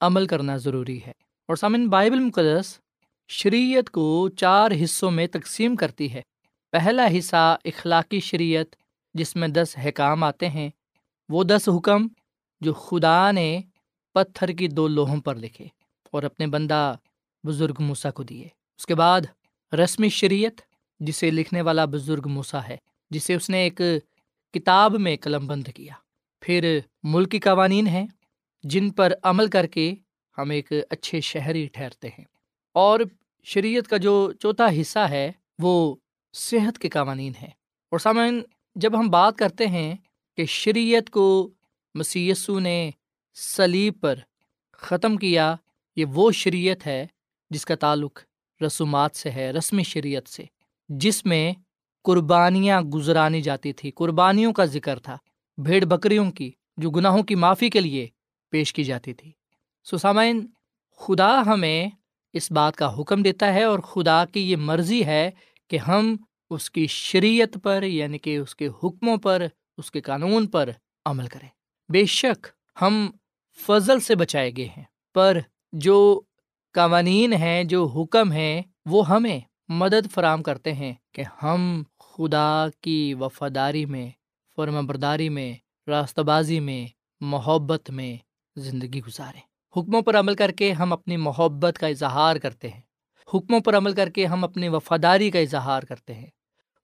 عمل 0.00 0.26
کرنا 0.26 0.56
ضروری 0.56 1.04
ہے۔ 1.04 1.12
اور 1.48 1.56
سامعین، 1.56 1.88
بائبل 1.88 2.18
مقدس 2.18 2.78
شریعت 3.28 3.90
کو 3.90 4.28
چار 4.28 4.70
حصوں 4.84 5.10
میں 5.10 5.26
تقسیم 5.26 5.76
کرتی 5.76 6.12
ہے۔ 6.12 6.22
پہلا 6.72 7.06
حصہ 7.18 7.56
اخلاقی 7.64 8.20
شریعت، 8.20 8.76
جس 9.14 9.36
میں 9.36 9.48
دس 9.48 9.76
حکام 9.84 10.24
آتے 10.24 10.48
ہیں۔ 10.48 10.70
وہ 11.28 11.44
دس 11.44 11.68
حکم 11.78 12.06
جو 12.60 12.72
خدا 12.72 13.30
نے 13.30 13.60
پتھر 14.14 14.48
کی 14.48 14.68
دو 14.68 14.88
لوہوں 14.88 15.20
پر 15.20 15.34
لکھے 15.34 15.66
اور 16.10 16.22
اپنے 16.22 16.46
بندہ 16.46 16.94
بزرگ 17.46 17.74
موسا 17.78 18.10
کو 18.10 18.22
دیے۔ 18.22 18.48
اس 18.78 18.86
کے 18.86 18.94
بعد 18.94 19.20
رسمی 19.76 20.08
شریعت، 20.08 20.60
جسے 21.00 21.30
لکھنے 21.30 21.62
والا 21.62 21.84
بزرگ 21.84 22.28
موسا 22.28 22.68
ہے، 22.68 22.76
جسے 23.10 23.34
اس 23.34 23.50
نے 23.50 23.58
ایک 23.58 23.80
کتاب 24.52 24.98
میں 24.98 25.16
قلم 25.20 25.46
بند 25.46 25.68
کیا۔ 25.74 25.94
پھر 26.40 26.78
ملکی 27.02 27.38
قوانین 27.38 27.86
ہیں، 27.86 28.06
جن 28.62 28.90
پر 28.90 29.12
عمل 29.22 29.46
کر 29.46 29.66
کے 29.66 29.94
ہم 30.38 30.50
ایک 30.50 30.72
اچھے 30.90 31.20
شہری 31.20 31.66
ٹھہرتے 31.66 32.08
ہیں۔ 32.08 32.24
اور 32.72 33.00
شریعت 33.44 33.88
کا 33.88 33.96
جو 33.96 34.32
چوتھا 34.32 34.66
حصہ 34.80 34.98
ہے، 34.98 35.32
وہ 35.58 35.96
صحت 36.32 36.78
کے 36.78 36.88
قوانین 36.88 37.32
ہیں۔ 37.42 37.50
اور 37.90 37.98
سامعین، 37.98 38.42
جب 38.74 39.00
ہم 39.00 39.08
بات 39.08 39.36
کرتے 39.38 39.66
ہیں 39.66 39.96
کہ 40.36 40.44
شریعت 40.44 41.10
کو 41.10 41.50
مسیسو 41.94 42.58
نے 42.58 42.90
سلیب 43.34 43.94
پر 44.00 44.14
ختم 44.72 45.16
کیا، 45.16 45.56
یہ 45.96 46.04
وہ 46.04 46.32
شریعت 46.32 46.86
ہے 46.86 47.06
جس 47.50 47.64
کا 47.64 47.74
تعلق 47.74 48.20
رسومات 48.60 49.16
سے 49.16 49.30
ہے 49.30 49.50
رسمی 49.50 49.82
شریعت 49.82 50.28
سے، 50.28 50.44
جس 50.88 51.24
میں 51.24 51.52
قربانیاں 52.04 52.80
گزرانی 52.82 53.40
جاتی 53.40 53.72
تھی 53.72 53.90
قربانیوں 53.90 54.52
کا 54.52 54.64
ذکر 54.64 54.98
تھا، 54.98 55.16
بھیڑ 55.58 55.84
بکریوں 55.84 56.30
کی، 56.30 56.50
جو 56.76 56.90
گناہوں 56.90 57.22
کی 57.22 57.34
معافی 57.34 57.70
کے 57.70 57.80
لیے 57.80 58.06
پیش 58.50 58.72
کی 58.72 58.84
جاتی 58.84 59.14
تھی۔ 59.14 59.30
سسامین 59.84 60.46
خدا 60.98 61.42
ہمیں 61.46 61.88
اس 62.32 62.50
بات 62.52 62.76
کا 62.76 63.00
حکم 63.00 63.22
دیتا 63.22 63.52
ہے 63.54 63.62
اور 63.62 63.78
خدا 63.78 64.24
کی 64.24 64.50
یہ 64.50 64.56
مرضی 64.56 65.04
ہے 65.04 65.30
کہ 65.70 65.76
ہم 65.76 66.16
اس 66.50 66.70
کی 66.70 66.86
شریعت 66.86 67.58
پر 67.62 67.82
یعنی 67.82 68.18
کہ 68.18 68.36
اس 68.36 68.56
کے 68.56 68.68
حکموں 68.82 69.16
پر، 69.16 69.46
اس 69.78 69.90
کے 69.90 70.00
قانون 70.00 70.46
پر 70.46 70.70
عمل 71.04 71.26
کریں۔ 71.26 71.48
بے 71.88 72.04
شک 72.04 72.46
ہم 72.82 73.10
فضل 73.66 74.00
سے 74.00 74.14
بچائے 74.14 74.50
گئے 74.56 74.68
ہیں، 74.76 74.84
پر 75.14 75.38
جو 75.72 76.20
قوانین 76.74 77.32
ہیں، 77.32 77.64
جو 77.64 77.86
حکم 77.86 78.32
ہیں، 78.32 78.62
وہ 78.86 79.08
ہمیں 79.08 79.40
مدد 79.68 80.12
فراہم 80.12 80.42
کرتے 80.42 80.72
ہیں 80.72 80.94
کہ 81.12 81.22
ہم 81.42 81.82
خدا 81.98 82.66
کی 82.80 83.14
وفاداری 83.14 83.86
میں 83.86 84.10
فرم 84.56 84.86
برداری 84.86 85.28
میں 85.28 85.54
راستہ 85.88 86.20
بازی 86.20 86.60
میں، 86.60 86.86
محبت 87.20 87.90
میں 87.90 88.16
زندگی 88.56 89.00
گزاریں۔ 89.00 89.40
حکموں 89.76 90.02
پر 90.02 90.18
عمل 90.18 90.34
کر 90.34 90.50
کے 90.50 90.72
ہم 90.72 90.92
اپنی 90.92 91.16
محبت 91.16 91.78
کا 91.78 91.86
اظہار 91.86 92.36
کرتے 92.36 92.68
ہیں۔ 92.68 92.80
حکموں 93.34 93.60
پر 93.60 93.76
عمل 93.76 93.92
کر 93.92 94.08
کے 94.08 94.26
ہم 94.26 94.44
اپنی 94.44 94.68
وفاداری 94.68 95.30
کا 95.30 95.38
اظہار 95.38 95.82
کرتے 95.82 96.14
ہیں۔ 96.14 96.30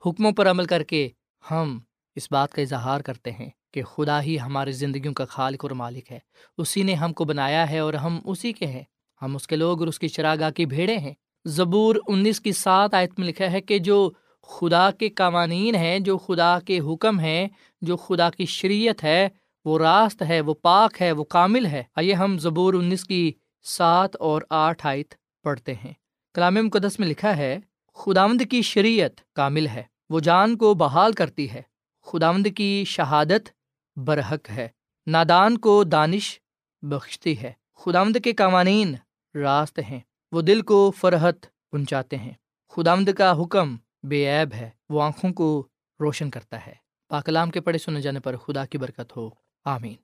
حکموں 0.07 0.33
پر 0.33 0.51
عمل 0.51 0.65
کر 0.65 0.83
کے 0.83 1.09
ہم 1.51 1.79
اس 2.15 2.33
بات 2.33 2.53
کا 2.53 2.63
اظہار 2.63 3.01
کرتے 3.01 3.31
ہیں 3.33 3.51
کہ 3.75 3.83
خدا 3.83 4.23
ہی 4.23 4.41
ہماری 4.41 4.73
زندگیوں 4.73 5.15
کا 5.15 5.25
خالق 5.25 5.65
اور 5.65 5.71
مالک 5.71 6.13
ہے۔ 6.13 6.19
اسی 6.59 6.83
نے 6.83 6.95
ہم 6.95 7.13
کو 7.13 7.25
بنایا 7.25 7.71
ہے 7.71 7.79
اور 7.79 7.95
ہم 7.95 8.21
اسی 8.25 8.53
کے 8.53 8.67
ہیں۔ 8.67 8.83
ہم 9.23 9.37
اس 9.37 9.47
کے 9.47 9.57
لوگ 9.57 9.79
اور 9.79 9.89
اس 9.89 9.99
کی 9.99 10.09
چراگاہ 10.09 10.51
کی 10.51 10.67
بھیڑے 10.67 10.99
ہیں۔ 10.99 11.15
زبور 11.45 11.97
انیس 12.09 12.41
کی 12.41 12.53
سات 12.53 12.95
آیت 12.95 13.19
میں 13.19 13.29
لکھا 13.29 13.53
ہے 13.53 13.61
کہ 13.61 13.79
جو 13.79 14.11
خدا 14.43 14.91
کے 14.91 15.09
قوانین 15.09 15.75
ہیں، 15.75 15.99
جو 15.99 16.19
خدا 16.19 16.59
کے 16.67 16.81
حکم 16.81 17.21
ہیں، 17.21 17.49
جو 17.81 17.97
خدا 17.97 18.31
کی 18.31 18.47
شریعت 18.47 19.05
ہے، 19.05 19.29
وہ 19.65 19.79
راست 19.79 20.23
ہے، 20.29 20.41
وہ 20.41 20.55
پاک 20.55 21.03
ہے، 21.03 21.13
وہ 21.13 21.25
کامل 21.25 21.67
ہے۔ 21.67 21.83
آئیے 21.97 22.15
ہم 22.15 22.39
زبور 22.39 22.75
انیس 22.75 23.05
کی 23.05 23.33
سات 23.63 24.17
اور 24.17 24.43
آٹھ 24.51 24.87
آیت 24.87 25.15
پڑھتے 25.43 25.75
ہیں۔ 25.75 25.93
کلام 26.35 26.55
مقدس 26.55 26.99
میں 26.99 27.09
لکھا 27.09 27.37
ہے، 27.37 27.59
خداوند 27.95 28.41
کی 28.51 28.63
شریعت 28.63 29.35
کامل 29.35 29.67
ہے، 29.67 29.83
وہ 30.11 30.21
جان 30.21 30.57
کو 30.57 30.75
بحال 30.75 31.13
کرتی 31.13 31.51
ہے۔ 31.51 31.63
خداوند 32.07 32.47
کی 32.57 32.85
شہادت 32.87 33.49
برحق 33.97 34.51
ہے، 34.51 34.69
نادان 35.07 35.59
کو 35.59 35.85
دانش 35.85 36.41
بخشتی 36.83 37.43
ہے۔ 37.43 37.53
خداوند 37.77 38.17
کے 38.25 38.33
قوانین 38.33 38.95
راست 39.35 39.79
ہیں۔ 39.79 40.01
وہ 40.33 40.43
دل 40.43 40.63
کو 40.63 40.91
فرحت 40.91 41.35
پہنچاتے 41.71 42.17
ہیں۔ 42.17 42.33
خداوند 42.69 43.09
کا 43.19 43.43
حکم 43.43 43.77
بے 44.03 44.41
عیب 44.41 44.55
ہے۔ 44.55 44.71
وہ 44.89 45.03
آنکھوں 45.03 45.33
کو 45.33 45.69
روشن 46.01 46.31
کرتا 46.31 46.67
ہے۔ 46.67 46.75
پاکلام 47.09 47.51
کے 47.51 47.61
پڑھے 47.61 47.79
سنے 47.79 48.01
جانے 48.01 48.21
پر 48.21 48.37
خدا 48.37 48.67
کی 48.67 48.79
برکت 48.79 49.17
ہو۔ 49.17 49.31
آمین۔ 49.65 49.95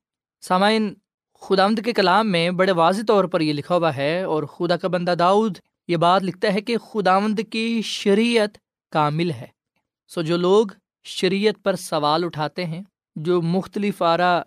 سامعین، 0.41 0.95
خداوند 1.41 1.79
کے 1.85 1.93
کلام 1.93 2.33
میں 2.33 2.51
بڑے 2.51 2.73
واضح 2.73 3.03
طور 3.09 3.25
پر 3.25 3.41
یہ 3.41 3.53
لکھا 3.53 3.77
ہوا 3.77 3.97
ہے 3.97 4.23
اور 4.23 4.43
خدا 4.43 4.77
کا 4.77 4.89
بندہ 4.89 5.15
داؤد 5.19 5.59
یہ 5.89 5.97
بات 5.97 6.23
لکھتا 6.23 6.55
ہے 6.55 6.61
کہ 6.61 6.79
خداوند 6.79 7.41
کی 7.51 7.83
شریعت 7.83 8.59
کامل 8.91 9.31
ہے۔ 9.31 9.47
سو 10.09 10.23
جو 10.23 10.37
لوگ 10.37 10.67
شریعت 11.05 11.65
پر 11.65 11.77
سوال 11.77 12.25
اٹھاتے 12.25 12.65
ہیں، 12.65 12.83
جو 13.17 13.43
مختلف 13.43 14.03
آرا 14.03 14.43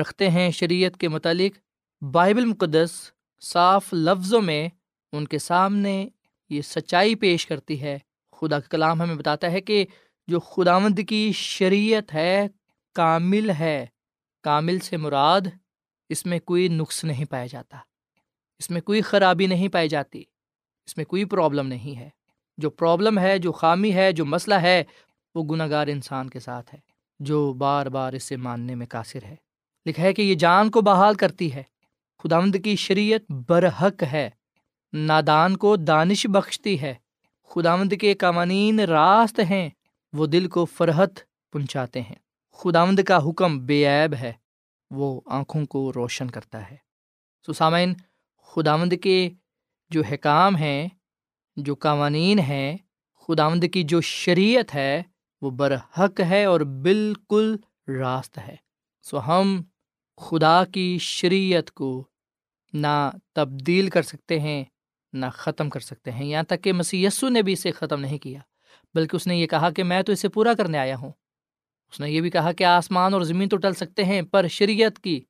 رکھتے 0.00 0.30
ہیں 0.30 0.50
شریعت 0.50 0.96
کے 0.96 1.08
متعلق، 1.08 1.58
بائبل 2.04 2.44
مقدس 2.44 3.10
صاف 3.40 3.88
لفظوں 3.92 4.42
میں 4.42 4.68
ان 5.12 5.26
کے 5.26 5.38
سامنے 5.38 6.08
یہ 6.50 6.62
سچائی 6.62 7.14
پیش 7.14 7.46
کرتی 7.46 7.82
ہے۔ 7.82 7.98
خدا 8.32 8.60
کا 8.60 8.68
کلام 8.70 9.02
ہمیں 9.02 9.14
بتاتا 9.14 9.52
ہے 9.52 9.60
کہ 9.60 9.86
جو 10.26 10.40
خداوند 10.40 10.98
کی 11.08 11.32
شریعت 11.32 12.14
ہے، 12.14 12.46
کامل 12.94 13.50
ہے۔ 13.50 13.86
کامل 14.42 14.78
سے 14.78 14.96
مراد 14.96 15.40
اس 16.08 16.26
میں 16.26 16.38
کوئی 16.38 16.68
نقص 16.68 17.04
نہیں 17.04 17.24
پایا 17.24 17.46
جاتا۔ 17.46 17.78
اس 18.58 18.70
میں 18.70 18.80
کوئی 18.80 19.00
خرابی 19.00 19.46
نہیں 19.46 19.68
پائی 19.68 19.88
جاتی۔ 19.88 20.22
اس 20.86 20.96
میں 20.96 21.04
کوئی 21.04 21.24
پرابلم 21.24 21.66
نہیں 21.66 21.96
ہے۔ 21.96 22.10
جو 22.58 22.70
پرابلم 22.70 23.18
ہے، 23.18 23.38
جو 23.38 23.52
خامی 23.52 23.94
ہے، 23.94 24.12
جو 24.12 24.24
مسئلہ 24.24 24.54
ہے، 24.54 24.84
وہ 25.34 25.44
گناہ 25.44 25.70
گار 25.70 25.86
انسان 25.86 26.30
کے 26.30 26.40
ساتھ 26.40 26.74
ہے۔ 26.74 26.80
جو 27.20 27.52
بار 27.52 27.86
بار 27.86 28.12
اسے 28.12 28.36
ماننے 28.36 28.74
میں 28.74 28.86
قاصر 28.86 29.24
ہے۔ 29.24 29.36
لکھا 29.86 30.02
ہے 30.02 30.12
کہ 30.12 30.22
یہ 30.22 30.34
جان 30.34 30.70
کو 30.70 30.80
بحال 30.80 31.14
کرتی 31.14 31.52
ہے۔ 31.52 31.62
خداوند 32.22 32.56
کی 32.64 32.76
شریعت 32.76 33.32
برحق 33.32 34.02
ہے، 34.02 34.30
نادان 34.92 35.56
کو 35.56 35.76
دانش 35.76 36.26
بخشتی 36.26 36.80
ہے 36.80 36.94
خداوند 37.48 37.92
کے 38.00 38.14
قوانین 38.14 38.80
راست 38.80 39.40
ہیں، 39.50 39.68
وہ 40.12 40.26
دل 40.26 40.48
کو 40.48 40.64
فرحت 40.64 41.10
پہنچاتے 41.52 42.02
ہیں۔ 42.02 42.14
خداوند 42.52 43.00
کا 43.00 43.18
حکم 43.28 43.66
بے 43.66 43.86
عیب 43.86 44.14
ہے، 44.14 44.32
وہ 44.90 45.20
آنکھوں 45.26 45.66
کو 45.66 45.92
روشن 45.92 46.30
کرتا 46.30 46.70
ہے۔ 46.70 46.76
سسامین 47.46 47.94
خداوند 48.42 48.92
کے 49.02 49.30
جو 49.90 50.02
حکام 50.02 50.56
ہیں، 50.56 50.88
جو 51.56 51.74
قوانین 51.74 52.38
ہیں 52.38 52.76
خداوند 53.28 53.64
کی 53.72 53.82
جو 53.82 54.00
شریعت 54.00 54.74
ہے، 54.74 55.02
وہ 55.40 55.50
برحق 55.50 56.20
ہے 56.20 56.44
اور 56.44 56.60
بالکل 56.60 57.56
راست 57.88 58.38
ہے۔ 58.38 58.56
سو 59.02 59.26
ہم 59.26 59.62
خدا 60.18 60.64
کی 60.64 60.98
شریعت 61.00 61.70
کو 61.70 62.04
نہ 62.72 63.10
تبدیل 63.32 63.90
کر 63.90 64.02
سکتے 64.02 64.40
ہیں، 64.40 64.64
نہ 65.12 65.26
ختم 65.32 65.70
کر 65.70 65.80
سکتے 65.80 66.12
ہیں۔ 66.12 66.26
یہاں 66.26 66.42
تک 66.42 66.62
کہ 66.62 66.72
مسی 66.72 67.04
یسو 67.04 67.28
نے 67.28 67.42
بھی 67.42 67.52
اسے 67.52 67.70
ختم 67.70 68.00
نہیں 68.00 68.18
کیا، 68.18 68.40
بلکہ 68.94 69.16
اس 69.16 69.26
نے 69.26 69.36
یہ 69.36 69.46
کہا 69.46 69.70
کہ 69.70 69.84
میں 69.84 70.02
تو 70.02 70.12
اسے 70.12 70.28
پورا 70.28 70.54
کرنے 70.54 70.78
آیا 70.78 70.96
ہوں۔ 70.96 71.12
اس 71.92 72.00
نے 72.00 72.10
یہ 72.10 72.20
بھی 72.20 72.30
کہا 72.30 72.52
کہ 72.52 72.64
آسمان 72.64 73.14
اور 73.14 73.22
زمین 73.22 73.48
تو 73.48 73.56
ٹل 73.56 73.74
سکتے 73.74 74.04
ہیں، 74.04 74.22
پر 74.22 74.46
شریعت 74.46 74.98
کی 74.98 75.24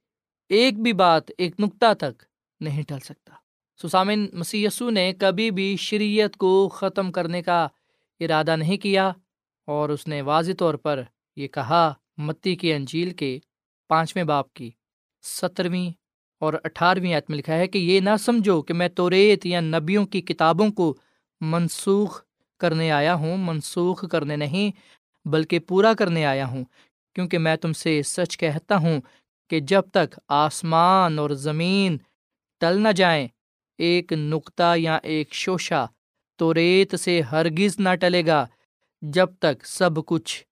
ایک 0.48 0.82
بھی 0.82 0.92
بات، 0.92 1.22
ایک 1.38 1.60
نقطہ 1.60 1.94
تک 1.94 2.22
نہیں 2.60 2.82
ٹل 2.82 2.98
سکتا۔ 2.98 3.34
سسامن 3.82 4.26
مسی 4.32 4.64
یسو 4.64 4.90
نے 4.90 5.12
کبھی 5.12 5.50
بھی 5.50 5.76
شریعت 5.76 6.36
کو 6.36 6.68
ختم 6.68 7.12
کرنے 7.12 7.42
کا 7.42 7.68
ارادہ 8.20 8.56
نہیں 8.56 8.76
کیا 8.76 9.12
اور 9.66 9.88
اس 9.88 10.08
نے 10.08 10.22
واضح 10.22 10.52
طور 10.58 10.74
پر 10.74 11.02
یہ 11.36 11.48
کہا، 11.48 11.92
متی 12.16 12.56
کی 12.56 12.72
انجیل 12.72 13.10
کے 13.10 13.38
پانچویں 13.88 14.24
باپ 14.24 14.54
کی۔ 14.54 14.70
سترویں 15.22 15.90
اور 16.40 16.54
اٹھارہویں 16.64 17.14
عتم 17.14 17.34
لکھا 17.34 17.54
ہے 17.54 17.66
کہ 17.66 17.78
یہ 17.78 18.00
نہ 18.00 18.10
سمجھو 18.20 18.62
کہ 18.62 18.74
میں 18.74 18.88
توریت 18.88 19.46
یا 19.46 19.60
نبیوں 19.60 20.06
کی 20.06 20.20
کتابوں 20.20 20.70
کو 20.70 20.94
منسوخ 21.40 22.22
کرنے 22.60 22.90
آیا 22.90 23.14
ہوں، 23.14 23.36
منسوخ 23.36 24.04
کرنے 24.10 24.36
نہیں، 24.36 24.70
بلکہ 25.28 25.58
پورا 25.58 25.94
کرنے 25.94 26.24
آیا 26.26 26.46
ہوں، 26.46 26.64
کیونکہ 27.14 27.38
میں 27.38 27.56
تم 27.56 27.72
سے 27.72 28.02
سچ 28.02 28.38
کہتا 28.38 28.76
ہوں 28.76 29.00
کہ 29.50 29.60
جب 29.60 29.82
تک 29.92 30.18
آسمان 30.28 31.18
اور 31.18 31.30
زمین 31.30 31.96
ٹل 32.58 32.80
نہ 32.82 32.88
جائیں، 32.88 33.28
ایک 33.78 34.12
نقطہ 34.12 34.74
یا 34.76 34.98
ایک 35.02 35.34
شوشہ 35.34 35.86
تو 36.36 36.54
ریت 36.54 37.00
سے 37.00 37.20
ہرگز 37.20 37.78
نہ 37.78 37.94
ٹلے 38.00 38.26
گا 38.26 38.46
جب 39.02 39.26
تک 39.38 39.66
سب 39.66 40.06
کچھ 40.06 40.44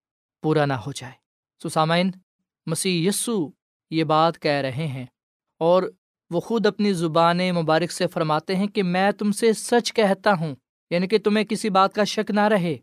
پورا 0.43 0.67
نہ 0.67 0.73
ہو 0.73 0.93
جائے۔ 0.93 1.13
سسامین 1.63 2.11
مسیح 2.67 3.09
یسو 3.09 3.49
یہ 3.91 4.05
بات 4.05 4.43
کہہ 4.43 4.51
رہے 4.51 4.87
ہیں۔ 4.87 5.07
اور 5.59 5.83
وہ 6.31 6.41
خود 6.41 6.67
اپنی 6.67 6.93
زبان 6.93 7.39
مبارک 7.39 7.93
سے 7.93 8.07
فرماتے 8.07 8.57
ہیں 8.57 8.67
کہ 8.67 8.83
میں 8.83 9.11
تم 9.11 9.33
سے 9.33 9.53
سچ 9.53 9.93
کہتا 9.93 10.33
ہوں 10.33 10.55
یعنی 10.91 11.07
کہ 11.07 11.19
تمہیں 11.19 11.45
کسی 11.45 11.71
بات 11.71 11.95
کا 11.95 12.05
شک 12.05 12.31
نہ 12.31 12.41
رہے۔ 12.41 12.77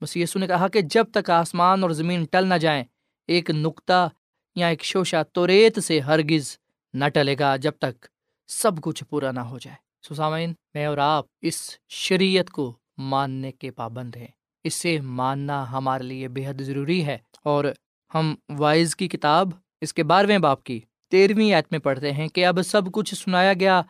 مسی 0.00 0.22
یسو 0.22 0.38
نے 0.38 0.46
کہا 0.46 0.68
کہ 0.68 0.80
جب 0.80 1.04
تک 1.12 1.30
آسمان 1.30 1.82
اور 1.82 1.90
زمین 1.90 2.24
ٹل 2.24 2.46
نہ 2.46 2.54
جائیں، 2.54 2.84
ایک 3.26 3.50
نقطہ 3.50 4.08
یا 4.54 4.66
ایک 4.68 4.84
شوشہ 4.84 5.22
تو 5.32 5.46
ریت 5.46 5.84
سے 5.84 6.00
ہرگز 6.00 6.58
نہ 6.94 7.04
ٹلے 7.14 7.36
گا 7.38 7.56
جب 7.56 7.72
تک 7.78 8.06
سب 8.48 8.80
کچھ 8.80 9.04
پورا 9.04 9.32
نہ 9.32 9.40
ہو 9.40 9.58
جائے۔ 9.58 9.76
سسامین 10.14 10.52
میں 10.74 10.86
اور 10.86 10.98
آپ 10.98 11.24
اس 11.42 11.78
شریعت 11.88 12.50
کو 12.50 12.78
ماننے 12.98 13.52
کے 13.52 13.70
پابند 13.70 14.16
ہیں۔ 14.16 14.26
اسے 14.64 15.00
ماننا 15.00 15.72
ہمارے 15.72 16.04
لیے 16.04 16.28
بے 16.28 16.46
حد 16.46 16.60
ضروری 16.60 17.06
ہے 17.06 17.18
اور 17.44 17.64
ہم 18.14 18.34
وائز 18.48 18.96
کی 18.96 19.08
کتاب 19.08 19.48
اس 19.84 19.94
کے 19.94 20.02
بارہویں 20.02 20.38
باپ 20.38 20.64
کی۔ 20.64 20.80
تیرہویں 21.10 21.54
ایت 21.54 21.64
میں 21.70 21.78
پڑھتے 21.78 22.12
ہیں 22.12 22.28
کہ 22.28 22.46
اب 22.46 22.58
سب 22.64 22.92
کچھ 22.92 23.14
سنایا 23.14 23.52
گیا۔ 23.52 23.82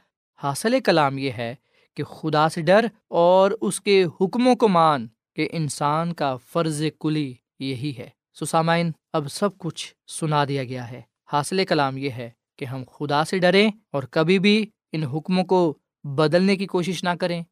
حاصل 0.43 0.81
کلام 0.81 1.19
یہ 1.19 1.31
ہے 1.31 1.55
کہ 1.97 2.05
خدا 2.05 2.49
سے 2.49 2.63
ڈر 2.63 2.87
اور 3.09 3.51
اس 3.61 3.81
کے 3.81 4.05
حکموں 4.21 4.55
کو 4.55 4.69
مان 4.69 5.07
کہ 5.37 5.49
انسان 5.53 6.13
کا 6.13 6.37
فرض 6.37 6.83
کلی 7.01 7.35
یہی 7.59 7.93
ہے۔ 7.99 8.09
سسامائن 8.41 8.91
اب 9.13 9.29
سب 9.31 9.59
کچھ 9.59 9.95
سنا 10.09 10.45
دیا 10.45 10.65
گیا 10.65 10.91
ہے۔ 10.91 11.03
حاصل 11.33 11.65
کلام 11.65 11.97
یہ 11.97 12.11
ہے 12.11 12.31
کہ 12.59 12.65
ہم 12.65 12.85
خدا 12.93 13.25
سے 13.25 13.39
ڈریں 13.39 13.71
اور 13.93 14.03
کبھی 14.03 14.39
بھی 14.39 14.67
ان 14.93 15.05
حکموں 15.05 15.45
کو 15.45 15.75
بدلنے 16.05 16.57
کی 16.57 16.67
کوشش 16.67 17.05
نہ 17.05 17.11
کریں۔ 17.21 17.43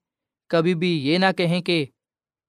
کبھی 0.49 0.75
بھی 0.75 1.07
یہ 1.09 1.19
نہ 1.19 1.27
کہیں 1.37 1.63
کہ 1.63 1.87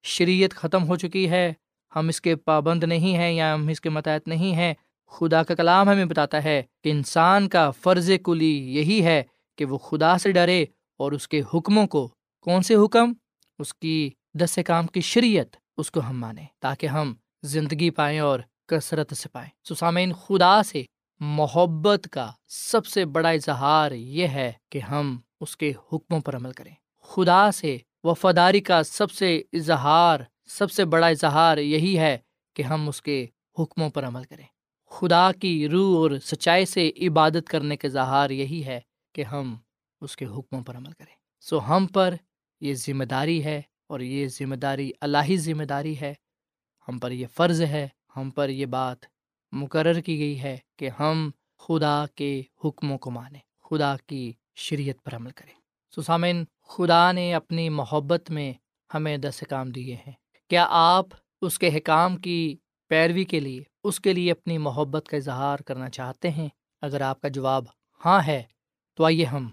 شریعت 0.04 0.52
ختم 0.52 0.88
ہو 0.88 0.96
چکی 0.96 1.30
ہے، 1.30 1.54
ہم 1.96 2.08
اس 2.08 2.22
کے 2.22 2.36
پابند 2.36 2.84
نہیں 2.84 3.18
ہیں 3.18 3.32
یا 3.32 3.54
ہم 3.54 3.68
اس 3.68 3.82
کے 3.82 3.90
متحد 3.90 4.28
نہیں 4.28 4.56
ہیں۔ 4.56 4.74
خدا 5.14 5.44
کا 5.44 5.56
کلام 5.56 5.90
ہمیں 5.90 6.06
بتاتا 6.06 6.44
ہے 6.44 6.64
کہ 6.84 6.90
انسان 6.90 7.50
کا 7.50 7.72
فرض 7.72 8.12
کلی 8.24 8.76
یہی 8.76 9.06
ہے 9.06 9.24
کہ 9.58 9.66
وہ 9.66 9.78
خدا 9.78 10.18
سے 10.18 10.32
ڈرے 10.32 10.66
اور 10.98 11.12
اس 11.12 11.28
کے 11.28 11.42
حکموں 11.54 11.88
کو، 11.88 12.08
کون 12.42 12.62
سے 12.62 12.76
حکم؟ 12.76 13.14
اس 13.60 13.74
کی 13.74 14.10
دس 14.34 14.60
کام 14.66 14.88
کی 14.88 15.02
شریعت 15.02 15.56
اس 15.78 15.92
کو 15.92 16.00
ہم 16.10 16.20
مانیں 16.20 16.46
تاکہ 16.60 16.88
ہم 16.88 17.14
زندگی 17.44 17.90
پائیں 17.90 18.20
اور 18.20 18.40
کثرت 18.68 19.18
سے 19.18 19.30
پائیں۔ 19.30 19.50
سسامین 19.70 20.14
خدا 20.14 20.64
سے 20.64 20.84
محبت 21.20 22.08
کا 22.12 22.32
سب 22.48 22.86
سے 22.86 23.06
بڑا 23.06 23.30
اظہار 23.30 23.92
یہ 23.92 24.28
ہے 24.28 24.52
کہ 24.70 24.80
ہم 24.80 25.20
اس 25.42 25.58
کے 25.58 25.74
حکموں 25.94 26.20
پر 26.20 26.36
عمل 26.36 26.52
کریں۔ 26.52 26.76
خدا 27.02 27.52
سے 27.52 27.78
وفاداری 28.04 28.60
کا 28.60 28.84
سب 28.84 29.12
سے 29.12 29.42
اظہار، 29.54 30.20
سب 30.48 30.72
سے 30.72 30.86
بڑا 30.86 31.08
اظہار 31.08 31.58
یہی 31.58 32.00
ہے 32.00 32.18
کہ 32.54 32.64
ہم 32.64 32.88
اس 32.88 33.02
کے 33.02 33.26
حکموں 33.60 33.90
پر 33.90 34.08
عمل 34.08 34.24
کریں۔ 34.24 34.46
خدا 34.94 35.32
کی 35.32 35.70
روح 35.70 35.98
اور 35.98 36.12
سچائی 36.24 36.66
سے 36.66 36.92
عبادت 37.02 37.48
کرنے 37.48 37.78
کے 37.78 37.88
اظہار 37.88 38.30
یہی 38.30 38.66
ہے 38.66 38.80
کہ 39.14 39.24
ہم 39.24 39.56
اس 40.02 40.16
کے 40.16 40.26
حکموں 40.26 40.64
پر 40.64 40.78
عمل 40.78 40.92
کریں۔ 40.92 41.16
سو 41.42 41.68
ہم 41.68 41.88
پر 41.88 42.14
یہ 42.62 42.74
ذمہ 42.74 43.04
داری 43.04 43.44
ہے 43.44 43.62
اور 43.88 44.00
یہ 44.00 44.28
ذمہ 44.28 44.56
داری 44.56 44.92
الہی 45.02 45.38
ذمہ 45.38 45.64
داری 45.64 46.00
ہے۔ 46.02 46.14
ہم 46.88 47.00
پر 47.00 47.12
یہ 47.12 47.28
فرض 47.28 47.62
ہے، 47.62 47.88
ہم 48.18 48.30
پر 48.30 48.50
یہ 48.50 48.66
بات 48.66 48.98
مقرر 49.52 50.00
کی 50.00 50.20
گئی 50.20 50.42
ہے 50.42 50.58
کہ 50.78 50.90
ہم 51.00 51.30
خدا 51.60 52.06
کے 52.16 52.42
حکموں 52.66 52.98
کو 52.98 53.12
مانیں، 53.12 53.40
خدا 53.64 53.96
کی 54.08 54.34
شریعت 54.56 55.04
پر 55.04 55.16
عمل 55.16 55.32
کریں۔ 55.32 55.54
سسامن 55.96 56.44
خدا 56.64 57.12
نے 57.12 57.34
اپنی 57.34 57.70
محبت 57.70 58.32
میں 58.32 58.54
ہمیں 58.94 59.18
دس 59.18 59.44
کام 59.50 59.72
دیے 59.72 59.96
ہیں۔ 59.96 60.14
کیا 60.50 60.68
آپ 60.70 61.06
اس 61.42 61.60
کے 61.60 61.78
حکام 61.78 62.18
کی 62.18 62.58
پیروی 62.88 63.24
کے 63.24 63.40
لیے 63.40 63.64
اس 63.84 64.00
کے 64.00 64.14
لیے 64.14 64.32
اپنی 64.32 64.58
محبت 64.58 65.08
کا 65.08 65.18
اظہار 65.18 65.58
کرنا 65.58 65.90
چاہتے 65.90 66.30
ہیں۔ 66.30 66.50
اگر 66.82 67.02
آپ 67.02 67.22
کا 67.22 67.28
جواب 67.28 67.66
ہاں 68.06 68.22
ہے، 68.28 68.44
تو 68.94 69.06
آئیے 69.06 69.26
ہم 69.26 69.50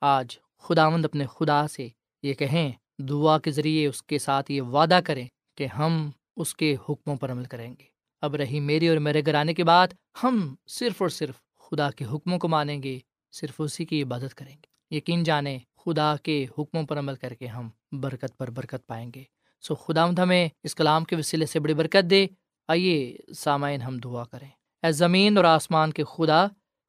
آج 0.00 0.38
خداوند 0.58 1.04
اپنے 1.04 1.26
خدا 1.26 1.68
سے 1.68 1.88
یہ 2.22 2.34
کہیں، 2.34 2.72
دعا 2.98 3.38
کے 3.38 3.50
ذریعے 3.50 3.86
اس 3.86 4.02
کے 4.02 4.18
ساتھ 4.18 4.50
یہ 4.50 4.62
وعدہ 4.62 5.00
کریں 5.04 5.26
کہ 5.54 5.66
ہم 5.66 6.10
اس 6.36 6.54
کے 6.54 6.76
حکموں 6.88 7.16
پر 7.16 7.30
عمل 7.30 7.44
کریں 7.44 7.74
گے۔ 7.78 7.84
اب 8.20 8.34
رہی 8.34 8.60
میری 8.60 8.88
اور 8.88 8.96
میرے 8.96 9.22
گھر 9.26 9.34
آنے 9.34 9.54
کے 9.54 9.64
بعد 9.64 9.88
ہم 10.22 10.54
صرف 10.66 11.02
اور 11.02 11.08
صرف 11.08 11.34
خدا 11.58 11.90
کے 11.90 12.04
حکموں 12.04 12.38
کو 12.38 12.48
مانیں 12.48 12.82
گے، 12.82 12.98
صرف 13.32 13.54
اسی 13.58 13.84
کی 13.84 14.02
عبادت 14.02 14.34
کریں 14.34 14.56
گے۔ 14.56 14.96
یقین 14.96 15.22
جانیں 15.22 15.58
خدا 15.84 16.16
کے 16.22 16.46
حکموں 16.58 16.82
پر 16.82 16.98
عمل 16.98 17.14
کر 17.14 17.34
کے 17.34 17.46
ہم 17.46 17.68
برکت 17.92 18.38
پر 18.38 18.50
برکت 18.50 18.86
پائیں 18.86 19.10
گے۔ 19.14 19.22
سو 19.60 19.74
خدا 19.74 20.08
ہمیں 20.22 20.48
اس 20.64 20.74
کلام 20.74 21.04
کے 21.04 21.16
وسیلے 21.16 21.46
سے 21.46 21.60
بڑی 21.60 21.74
برکت 21.74 22.10
دے۔ 22.10 22.26
آئیے 22.68 23.16
سامعین 23.36 23.82
ہم 23.82 23.98
دعا 23.98 24.24
کریں۔ 24.24 24.48
اے 24.82 24.92
زمین 24.92 25.36
اور 25.36 25.44
آسمان 25.44 25.92
کے 25.92 26.04
خدا، 26.04 26.46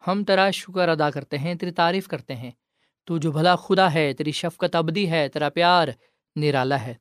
ہم 0.07 0.23
تیرا 0.23 0.51
شکر 0.51 0.89
ادا 0.89 1.09
کرتے 1.09 1.37
ہیں، 1.37 1.55
تیری 1.55 1.71
تعریف 1.71 2.07
کرتے 2.07 2.35
ہیں۔ 2.35 2.51
تو 3.05 3.17
جو 3.17 3.31
بھلا 3.31 3.55
خدا 3.55 3.93
ہے، 3.93 4.13
تیری 4.13 4.31
شفقت 4.31 4.75
ابدی 4.75 5.11
ہے، 5.11 5.27
تیرا 5.27 5.49
پیار 5.49 5.87
نرالا 6.35 6.81
ہے۔ 6.81 6.93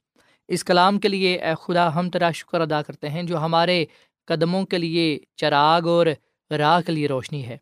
اس 0.48 0.64
کلام 0.64 0.98
کے 0.98 1.08
لیے 1.08 1.36
اے 1.36 1.52
خدا، 1.60 1.94
ہم 1.94 2.10
تیرا 2.10 2.30
شکر 2.30 2.60
ادا 2.60 2.82
کرتے 2.82 3.08
ہیں، 3.08 3.22
جو 3.22 3.38
ہمارے 3.38 3.84
قدموں 4.24 4.66
کے 4.66 4.78
لیے 4.78 5.18
چراغ 5.36 5.88
اور 5.88 6.06
راہ 6.50 6.80
کے 6.80 6.92
لیے 6.92 7.08
روشنی 7.08 7.46
ہے۔ 7.46 7.56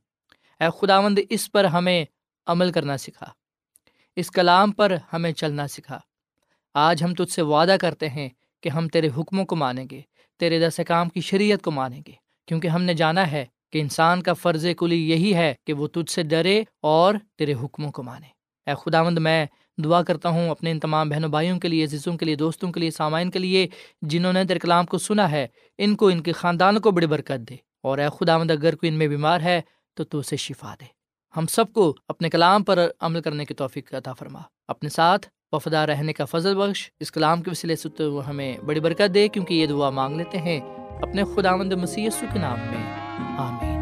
اے 0.60 0.66
خدا 0.80 1.00
مند 1.00 1.18
اس 1.30 1.52
پر 1.52 1.64
ہمیں 1.64 2.04
عمل 2.46 2.72
کرنا 2.72 2.96
سکھا۔ 2.96 3.26
اس 4.16 4.30
کلام 4.30 4.72
پر 4.72 4.96
ہمیں 5.12 5.32
چلنا 5.32 5.68
سکھا۔ 5.68 6.00
آج 6.74 7.04
ہم 7.04 7.14
تجھ 7.14 7.32
سے 7.32 7.42
وعدہ 7.42 7.76
کرتے 7.80 8.08
ہیں 8.08 8.28
کہ 8.62 8.68
ہم 8.68 8.88
تیرے 8.88 9.08
حکموں 9.18 9.44
کو 9.44 9.56
مانیں 9.56 9.84
گے۔ 9.90 10.00
تیرے 10.44 10.66
دس 10.68 10.80
کام 10.88 11.08
کی 11.08 11.20
شریعت 11.20 11.62
کو 11.62 11.70
مانیں 11.70 12.00
گے، 12.06 12.12
کیونکہ 12.46 12.68
ہم 12.68 12.82
نے 12.82 12.94
جانا 12.94 13.30
ہے 13.30 13.46
کہ 13.72 13.80
انسان 13.80 14.22
کا 14.22 14.32
فرض 14.32 14.66
کلی 14.78 15.10
یہی 15.10 15.34
ہے 15.34 15.54
کہ 15.66 15.72
وہ 15.72 15.86
تجھ 15.86 16.10
سے 16.10 16.22
ڈرے 16.22 16.64
اور 16.82 17.14
تیرے 17.38 17.54
حکموں 17.54 17.92
کو 17.92 18.02
مانے۔ 18.02 18.26
اے 18.70 18.74
خدا 18.84 19.02
مند 19.02 19.18
میں 19.18 19.46
دعا 19.84 20.02
کرتا 20.02 20.28
ہوں 20.28 20.50
اپنے 20.50 20.70
ان 20.70 20.80
تمام 20.80 21.08
بہنوں 21.08 21.28
بھائیوں 21.28 21.60
کے 21.60 21.68
لیے، 21.68 21.84
عزیزوں 21.84 22.16
کے 22.16 22.26
لیے، 22.26 22.34
دوستوں 22.34 22.72
کے 22.72 22.80
لیے، 22.80 22.90
سامعین 22.90 23.30
کے 23.30 23.38
لیے، 23.38 23.68
جنہوں 24.02 24.32
نے 24.32 24.44
تیرے 24.44 24.58
کلام 24.58 24.86
کو 24.86 24.98
سنا 24.98 25.30
ہے، 25.30 25.46
ان 25.78 25.96
کو، 25.96 26.08
ان 26.08 26.22
کے 26.22 26.32
خاندان 26.32 26.80
کو 26.80 26.90
بڑی 26.90 27.06
برکت 27.06 27.50
دے۔ 27.50 27.56
اور 27.82 27.98
اے 27.98 28.06
خدا 28.20 28.38
مند 28.38 28.50
اگر 28.50 28.74
کوئی 28.74 28.92
ان 28.92 28.98
میں 28.98 29.08
بیمار 29.08 29.40
ہے 29.40 29.60
تو 29.94 30.04
تو 30.04 30.18
اسے 30.18 30.36
شفا 30.36 30.74
دے۔ 30.80 30.84
ہم 31.36 31.46
سب 31.46 31.72
کو 31.72 31.96
اپنے 32.08 32.30
کلام 32.30 32.64
پر 32.64 32.88
عمل 33.00 33.20
کرنے 33.20 33.44
کی 33.44 33.54
توفیق 33.54 33.94
عطا 33.94 34.12
فرما۔ 34.12 34.40
اپنے 34.68 34.88
ساتھ 34.88 35.28
وفدار 35.56 35.88
رہنے 35.88 36.12
کا 36.12 36.24
فضل 36.24 36.56
بخش۔ 36.56 36.90
اس 37.00 37.12
کلام 37.12 37.42
کے 37.42 37.50
وسیلے 37.50 37.76
سے 37.76 37.88
تو 37.88 38.30
ہمیں 38.30 38.58
بڑی 38.66 38.80
برکت 38.80 39.14
دے، 39.14 39.28
کیونکہ 39.28 39.54
یہ 39.54 39.66
دعا 39.66 39.90
مانگ 39.90 40.16
لیتے 40.16 40.38
ہیں 40.38 40.60
اپنے 41.02 41.22
خدا 41.24 41.56
مند 41.56 41.72
مسیح 41.72 42.08
کے 42.20 42.38
نام 42.38 42.58
میں۔ 42.70 43.04
آمین۔ 43.38 43.74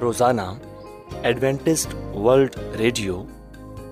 روزانہ 0.00 0.40
ایڈوینٹسٹ 1.22 1.94
ورلڈ 2.14 2.56
ریڈیو 2.78 3.24